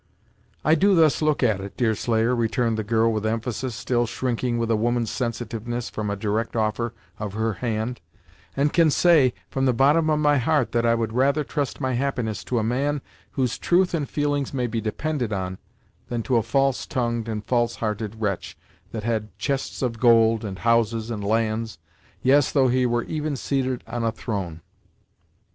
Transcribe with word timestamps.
"I 0.65 0.73
do 0.73 0.95
thus 0.95 1.21
look 1.21 1.43
at 1.43 1.61
it, 1.61 1.77
Deerslayer," 1.77 2.35
returned 2.35 2.75
the 2.75 2.83
girl 2.83 3.13
with 3.13 3.23
emphasis, 3.23 3.75
still 3.75 4.07
shrinking 4.07 4.57
with 4.57 4.71
a 4.71 4.75
woman's 4.75 5.11
sensitiveness 5.11 5.91
from 5.91 6.09
a 6.09 6.15
direct 6.15 6.55
offer 6.55 6.95
of 7.19 7.33
her 7.33 7.53
hand, 7.61 8.01
"and 8.57 8.73
can 8.73 8.89
say, 8.89 9.31
from 9.47 9.67
the 9.67 9.73
bottom 9.73 10.09
of 10.09 10.17
my 10.17 10.39
heart, 10.39 10.71
that 10.71 10.87
I 10.87 10.95
would 10.95 11.13
rather 11.13 11.43
trust 11.43 11.79
my 11.79 11.93
happiness 11.93 12.43
to 12.45 12.57
a 12.57 12.63
man 12.63 13.03
whose 13.33 13.59
truth 13.59 13.93
and 13.93 14.09
feelings 14.09 14.55
may 14.55 14.65
be 14.65 14.81
depended 14.81 15.31
on, 15.31 15.59
than 16.09 16.23
to 16.23 16.37
a 16.37 16.41
false 16.41 16.87
tongued 16.87 17.29
and 17.29 17.45
false 17.45 17.75
hearted 17.75 18.19
wretch 18.19 18.57
that 18.91 19.03
had 19.03 19.37
chests 19.37 19.83
of 19.83 19.99
gold, 19.99 20.43
and 20.43 20.57
houses 20.57 21.11
and 21.11 21.23
lands 21.23 21.77
yes, 22.23 22.51
though 22.51 22.69
he 22.69 22.87
were 22.87 23.03
even 23.03 23.35
seated 23.35 23.83
on 23.85 24.03
a 24.03 24.11
throne!" 24.11 24.61